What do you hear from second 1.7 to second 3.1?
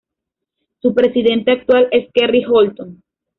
es Kerry Holton.